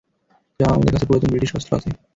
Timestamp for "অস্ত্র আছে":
1.57-1.89